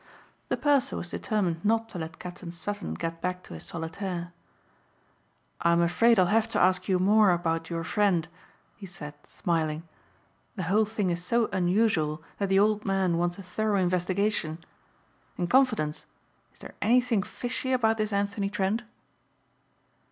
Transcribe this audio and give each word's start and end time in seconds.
The 0.49 0.57
purser 0.57 0.95
was 0.97 1.09
determined 1.09 1.63
not 1.63 1.87
to 1.89 1.99
let 1.99 2.17
Captain 2.17 2.49
Sutton 2.49 2.95
get 2.95 3.21
back 3.21 3.43
to 3.43 3.53
his 3.53 3.65
solitaire. 3.67 4.33
"I'm 5.61 5.79
afraid 5.79 6.17
I'll 6.17 6.25
have 6.25 6.49
to 6.49 6.59
ask 6.59 6.89
you 6.89 6.97
more 6.97 7.29
about 7.29 7.69
your 7.69 7.83
friend," 7.83 8.27
he 8.75 8.87
said 8.87 9.13
smiling, 9.27 9.87
"the 10.55 10.63
whole 10.63 10.85
thing 10.85 11.11
is 11.11 11.23
so 11.23 11.49
unusual 11.53 12.23
that 12.39 12.49
the 12.49 12.57
old 12.57 12.83
man 12.83 13.19
wants 13.19 13.37
a 13.37 13.43
thorough 13.43 13.79
investigation. 13.79 14.65
In 15.37 15.45
confidence, 15.45 16.07
is 16.51 16.61
there 16.61 16.73
anything 16.81 17.21
fishy 17.21 17.71
about 17.71 17.97
this 17.97 18.11
Anthony 18.11 18.49
Trent?" 18.49 18.83